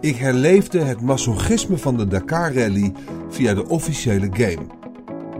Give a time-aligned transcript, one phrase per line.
[0.00, 2.92] Ik herleefde het masochisme van de Dakar Rally
[3.28, 4.66] via de officiële game.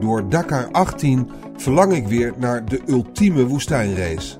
[0.00, 4.38] Door Dakar 18 verlang ik weer naar de ultieme woestijnrace.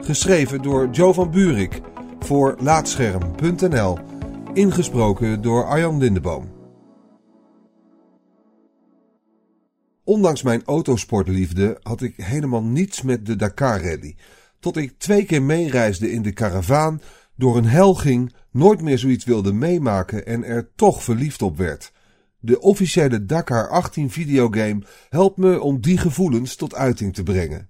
[0.00, 1.80] Geschreven door Joe van Buurik
[2.18, 3.98] voor Laatscherm.nl.
[4.52, 6.58] Ingesproken door Arjan Lindeboom.
[10.04, 14.16] Ondanks mijn autosportliefde had ik helemaal niets met de Dakar Rally.
[14.60, 17.00] Tot ik twee keer meereisde in de karavaan,
[17.40, 21.92] door een hel ging, nooit meer zoiets wilde meemaken en er toch verliefd op werd.
[22.38, 27.68] De officiële Dakar 18 videogame helpt me om die gevoelens tot uiting te brengen.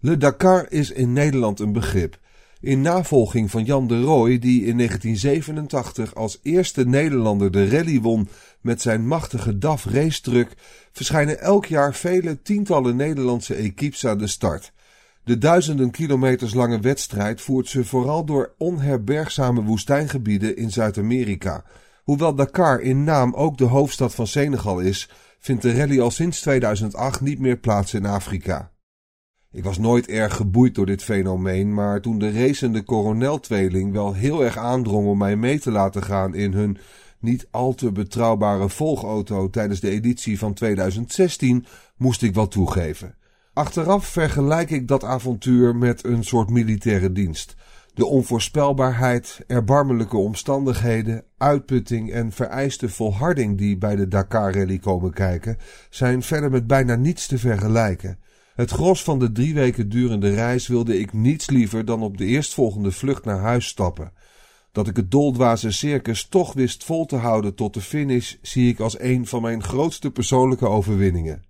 [0.00, 2.20] Le Dakar is in Nederland een begrip.
[2.60, 8.28] In navolging van Jan de Rooij, die in 1987 als eerste Nederlander de rally won
[8.60, 10.54] met zijn machtige DAF racetruck,
[10.92, 14.72] verschijnen elk jaar vele tientallen Nederlandse equipes aan de start.
[15.28, 21.64] De duizenden kilometers lange wedstrijd voert ze vooral door onherbergzame woestijngebieden in Zuid-Amerika.
[22.04, 26.40] Hoewel Dakar in naam ook de hoofdstad van Senegal is, vindt de rally al sinds
[26.40, 28.70] 2008 niet meer plaats in Afrika.
[29.52, 34.44] Ik was nooit erg geboeid door dit fenomeen, maar toen de racende coronel-tweeling wel heel
[34.44, 36.78] erg aandrong om mij mee te laten gaan in hun
[37.18, 43.17] niet al te betrouwbare volgauto tijdens de editie van 2016, moest ik wel toegeven.
[43.58, 47.56] Achteraf vergelijk ik dat avontuur met een soort militaire dienst.
[47.94, 55.56] De onvoorspelbaarheid, erbarmelijke omstandigheden, uitputting en vereiste volharding die bij de Dakar Rally komen kijken,
[55.90, 58.18] zijn verder met bijna niets te vergelijken.
[58.54, 62.24] Het gros van de drie weken durende reis wilde ik niets liever dan op de
[62.24, 64.12] eerstvolgende vlucht naar huis stappen.
[64.72, 68.80] Dat ik het doldwaze circus toch wist vol te houden tot de finish, zie ik
[68.80, 71.47] als een van mijn grootste persoonlijke overwinningen.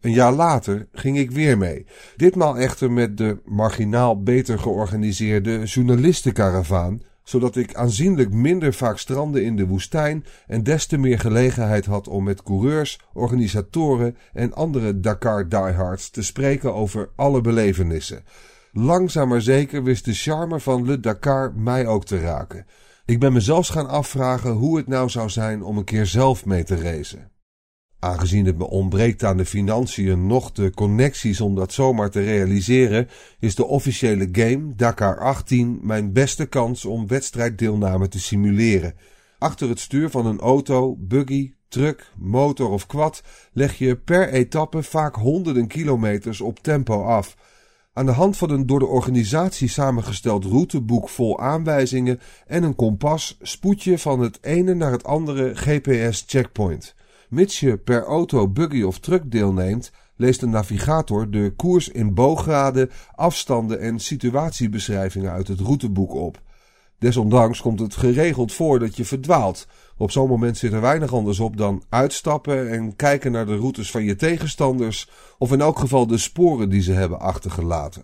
[0.00, 7.02] Een jaar later ging ik weer mee, ditmaal echter met de marginaal beter georganiseerde journalistenkaravaan,
[7.22, 12.08] zodat ik aanzienlijk minder vaak strandde in de woestijn en des te meer gelegenheid had
[12.08, 18.24] om met coureurs, organisatoren en andere Dakar diehards te spreken over alle belevenissen.
[18.72, 22.66] Langzaam maar zeker wist de charme van Le Dakar mij ook te raken.
[23.04, 26.44] Ik ben me zelfs gaan afvragen hoe het nou zou zijn om een keer zelf
[26.44, 27.30] mee te racen.
[28.00, 33.08] Aangezien het me ontbreekt aan de financiën nog de connecties om dat zomaar te realiseren,
[33.38, 38.94] is de officiële game Dakar 18 mijn beste kans om wedstrijddeelname te simuleren.
[39.38, 43.22] Achter het stuur van een auto, buggy, truck, motor of quad
[43.52, 47.36] leg je per etappe vaak honderden kilometers op tempo af.
[47.92, 53.36] Aan de hand van een door de organisatie samengesteld routeboek vol aanwijzingen en een kompas
[53.40, 56.96] spoed je van het ene naar het andere GPS-checkpoint.
[57.28, 62.90] Mits je per auto, buggy of truck deelneemt, leest de navigator de koers in booggraden,
[63.14, 66.42] afstanden en situatiebeschrijvingen uit het routeboek op.
[66.98, 69.66] Desondanks komt het geregeld voor dat je verdwaalt.
[69.96, 73.90] Op zo'n moment zit er weinig anders op dan uitstappen en kijken naar de routes
[73.90, 78.02] van je tegenstanders, of in elk geval de sporen die ze hebben achtergelaten.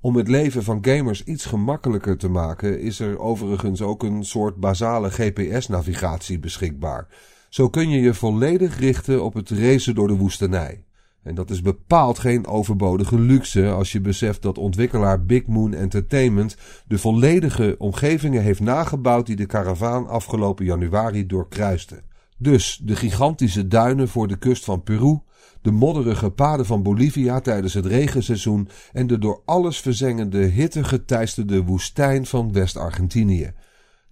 [0.00, 4.56] Om het leven van gamers iets gemakkelijker te maken, is er overigens ook een soort
[4.56, 7.08] basale GPS-navigatie beschikbaar.
[7.54, 10.84] Zo kun je je volledig richten op het racen door de woestenij.
[11.22, 16.56] En dat is bepaald geen overbodige luxe als je beseft dat ontwikkelaar Big Moon Entertainment
[16.86, 22.02] de volledige omgevingen heeft nagebouwd die de karavaan afgelopen januari doorkruiste.
[22.38, 25.18] Dus de gigantische duinen voor de kust van Peru,
[25.62, 32.26] de modderige paden van Bolivia tijdens het regenseizoen en de door alles verzengende hittegeteisterde woestijn
[32.26, 33.52] van West-Argentinië.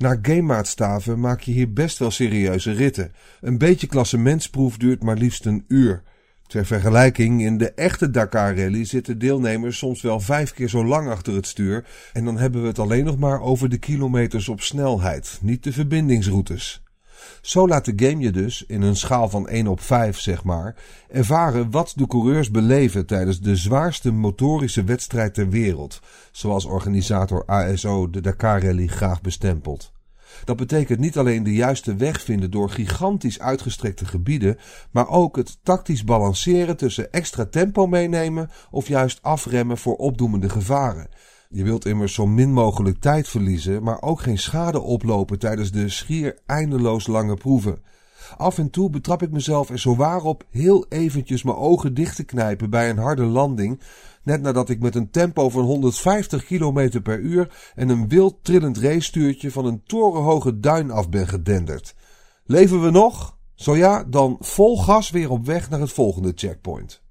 [0.02, 3.12] Naar gamemaatstaven maak je hier best wel serieuze ritten.
[3.40, 6.02] Een beetje klassementsproef duurt maar liefst een uur.
[6.46, 11.08] Ter vergelijking, in de echte Dakar Rally zitten deelnemers soms wel vijf keer zo lang
[11.08, 14.60] achter het stuur en dan hebben we het alleen nog maar over de kilometers op
[14.60, 16.82] snelheid, niet de verbindingsroutes.
[17.40, 20.76] Zo laat de game je dus, in een schaal van 1 op 5 zeg maar,
[21.08, 26.00] ervaren wat de coureurs beleven tijdens de zwaarste motorische wedstrijd ter wereld,
[26.32, 29.92] zoals organisator ASO de Dakar Rally graag bestempelt.
[30.44, 34.58] Dat betekent niet alleen de juiste weg vinden door gigantisch uitgestrekte gebieden,
[34.90, 41.08] maar ook het tactisch balanceren tussen extra tempo meenemen of juist afremmen voor opdoemende gevaren.
[41.54, 45.88] Je wilt immers zo min mogelijk tijd verliezen, maar ook geen schade oplopen tijdens de
[45.88, 47.82] schier eindeloos lange proeven.
[48.36, 52.24] Af en toe betrap ik mezelf er zowaar op heel eventjes mijn ogen dicht te
[52.24, 53.80] knijpen bij een harde landing,
[54.22, 58.78] net nadat ik met een tempo van 150 km per uur en een wild trillend
[58.78, 61.94] racestuurtje van een torenhoge duin af ben gedenderd.
[62.44, 63.36] Leven we nog?
[63.54, 67.01] Zo ja, dan vol gas weer op weg naar het volgende checkpoint.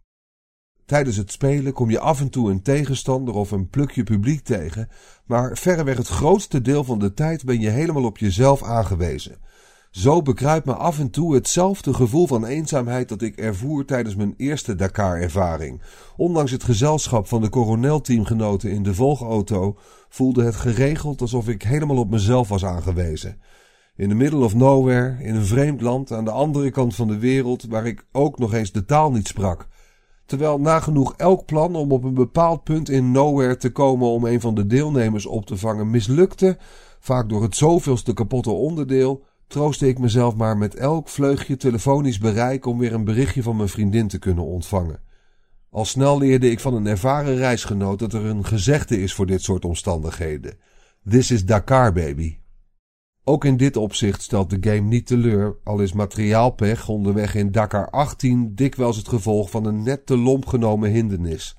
[0.92, 4.90] Tijdens het spelen kom je af en toe een tegenstander of een plukje publiek tegen,
[5.26, 9.38] maar verreweg het grootste deel van de tijd ben je helemaal op jezelf aangewezen.
[9.92, 14.34] Zo bekruipt me af en toe hetzelfde gevoel van eenzaamheid dat ik ervoer tijdens mijn
[14.38, 15.82] eerste Dakar-ervaring.
[16.18, 19.78] Ondanks het gezelschap van de coronelteamgenoten in de volgauto
[20.10, 23.42] voelde het geregeld alsof ik helemaal op mezelf was aangewezen.
[23.96, 27.18] In the middle of nowhere, in een vreemd land aan de andere kant van de
[27.18, 29.68] wereld, waar ik ook nog eens de taal niet sprak.
[30.26, 34.42] Terwijl nagenoeg elk plan om op een bepaald punt in nowhere te komen om een
[34.42, 36.58] van de deelnemers op te vangen mislukte,
[37.00, 42.66] vaak door het zoveelste kapotte onderdeel, troostte ik mezelf maar met elk vleugje telefonisch bereik
[42.66, 45.00] om weer een berichtje van mijn vriendin te kunnen ontvangen.
[45.70, 49.42] Al snel leerde ik van een ervaren reisgenoot dat er een gezegde is voor dit
[49.42, 50.58] soort omstandigheden.
[51.10, 52.41] This is Dakar, baby.
[53.32, 57.90] Ook in dit opzicht stelt de game niet teleur, al is materiaalpech onderweg in Dakar
[57.90, 61.56] 18 dikwijls het gevolg van een net te lomp genomen hindernis.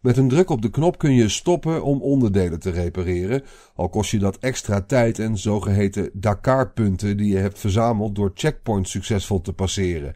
[0.00, 3.42] Met een druk op de knop kun je stoppen om onderdelen te repareren,
[3.74, 8.90] al kost je dat extra tijd en zogeheten Dakar-punten die je hebt verzameld door checkpoints
[8.90, 10.14] succesvol te passeren.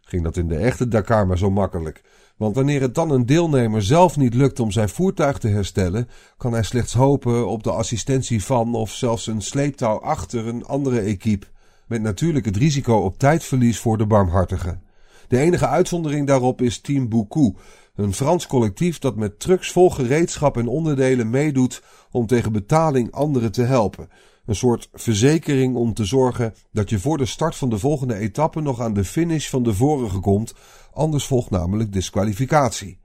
[0.00, 2.02] Ging dat in de echte Dakar maar zo makkelijk.
[2.36, 6.52] Want wanneer het dan een deelnemer zelf niet lukt om zijn voertuig te herstellen, kan
[6.52, 11.46] hij slechts hopen op de assistentie van of zelfs een sleeptouw achter een andere equipe.
[11.86, 14.82] Met natuurlijk het risico op tijdverlies voor de barmhartigen.
[15.28, 17.54] De enige uitzondering daarop is Team Boucou,
[17.94, 23.52] een Frans collectief dat met trucks vol gereedschap en onderdelen meedoet om tegen betaling anderen
[23.52, 24.08] te helpen.
[24.46, 28.60] Een soort verzekering om te zorgen dat je voor de start van de volgende etappe
[28.60, 30.54] nog aan de finish van de vorige komt,
[30.92, 32.98] anders volgt namelijk disqualificatie.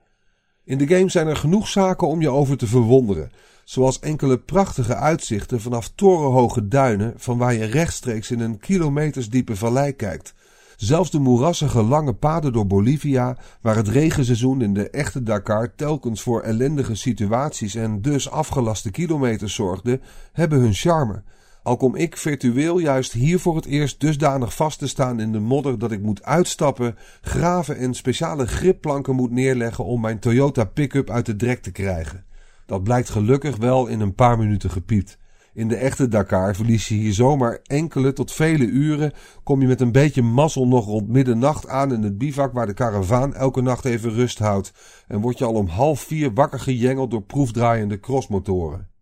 [0.64, 3.32] In de game zijn er genoeg zaken om je over te verwonderen,
[3.64, 9.96] zoals enkele prachtige uitzichten vanaf torenhoge duinen van waar je rechtstreeks in een kilometersdiepe vallei
[9.96, 10.34] kijkt,
[10.78, 16.22] Zelfs de moerassige lange paden door Bolivia, waar het regenseizoen in de echte Dakar telkens
[16.22, 20.00] voor ellendige situaties en dus afgelaste kilometers zorgde,
[20.32, 21.24] hebben hun charme.
[21.68, 25.40] Al kom ik virtueel juist hier voor het eerst dusdanig vast te staan in de
[25.40, 31.10] modder dat ik moet uitstappen, graven en speciale gripplanken moet neerleggen om mijn Toyota pick-up
[31.10, 32.26] uit de drek te krijgen.
[32.66, 35.18] Dat blijkt gelukkig wel in een paar minuten gepiept.
[35.54, 39.14] In de echte Dakar verlies je hier zomaar enkele tot vele uren.
[39.44, 42.74] Kom je met een beetje mazzel nog rond middernacht aan in het bivak waar de
[42.74, 44.74] karavaan elke nacht even rust houdt.
[45.08, 48.96] En word je al om half vier wakker gejengeld door proefdraaiende crossmotoren.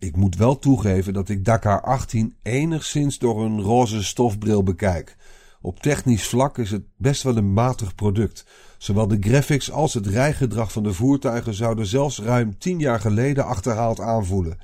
[0.00, 5.16] Ik moet wel toegeven dat ik Dakar 18 enigszins door een roze stofbril bekijk.
[5.60, 8.44] Op technisch vlak is het best wel een matig product.
[8.78, 13.44] Zowel de graphics als het rijgedrag van de voertuigen zouden zelfs ruim tien jaar geleden
[13.44, 14.58] achterhaald aanvoelen.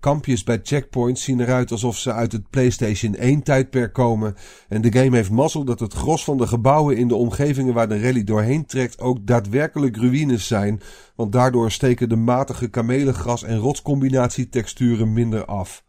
[0.00, 4.34] Kampjes bij checkpoints zien eruit alsof ze uit het PlayStation 1 tijdperk komen.
[4.68, 7.88] En de game heeft mazzel dat het gros van de gebouwen in de omgevingen waar
[7.88, 10.80] de rally doorheen trekt ook daadwerkelijk ruïnes zijn.
[11.16, 15.84] Want daardoor steken de matige kamelengras en rotscombinatie texturen minder af.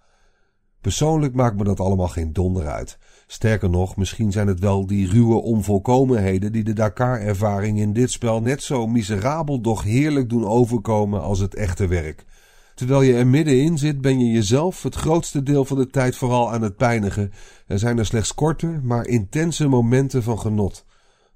[0.82, 2.98] Persoonlijk maakt me dat allemaal geen donder uit.
[3.28, 8.42] Sterker nog, misschien zijn het wel die ruwe onvolkomenheden die de Dakar-ervaring in dit spel
[8.42, 12.26] net zo miserabel doch heerlijk doen overkomen als het echte werk.
[12.80, 16.52] Terwijl je er middenin zit, ben je jezelf het grootste deel van de tijd vooral
[16.52, 17.31] aan het pijnigen.
[17.68, 20.86] Er zijn er slechts korte, maar intense momenten van genot.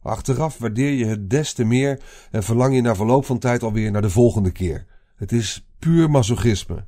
[0.02, 2.02] Achteraf waardeer je het des te meer
[2.32, 4.86] en verlang je na verloop van tijd alweer naar de volgende keer.
[5.16, 6.86] Het is puur masochisme.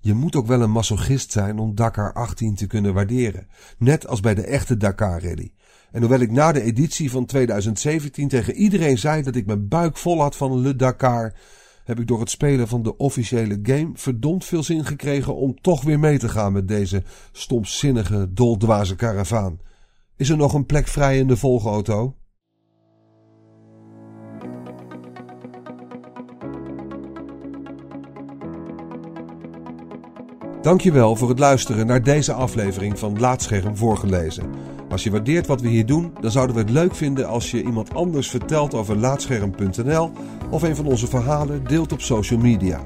[0.00, 4.20] Je moet ook wel een masochist zijn om Dakar 18 te kunnen waarderen, net als
[4.20, 5.54] bij de echte Dakar Rally.
[5.92, 9.96] En hoewel ik na de editie van 2017 tegen iedereen zei dat ik mijn buik
[9.96, 11.34] vol had van Le Dakar,
[11.84, 15.82] heb ik door het spelen van de officiële game verdomd veel zin gekregen om toch
[15.82, 19.58] weer mee te gaan met deze stomzinnige, doldwaze karavaan.
[20.16, 22.14] Is er nog een plek vrij in de volgauto?
[30.62, 34.73] Dankjewel voor het luisteren naar deze aflevering van Laatscherm voorgelezen.
[34.94, 37.62] Als je waardeert wat we hier doen, dan zouden we het leuk vinden als je
[37.62, 40.12] iemand anders vertelt over Laatscherm.nl
[40.50, 42.80] of een van onze verhalen deelt op social media.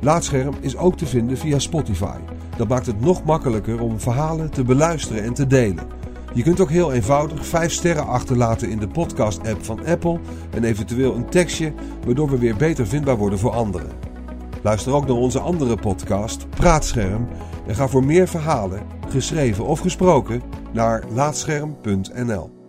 [0.00, 2.18] Laatscherm is ook te vinden via Spotify.
[2.56, 5.86] Dat maakt het nog makkelijker om verhalen te beluisteren en te delen.
[6.34, 10.20] Je kunt ook heel eenvoudig 5 sterren achterlaten in de podcast-app van Apple
[10.50, 11.72] en eventueel een tekstje,
[12.04, 13.90] waardoor we weer beter vindbaar worden voor anderen.
[14.62, 17.28] Luister ook naar onze andere podcast, Praatscherm,
[17.66, 20.42] en ga voor meer verhalen, geschreven of gesproken,
[20.76, 22.65] naar laatscherm.nl.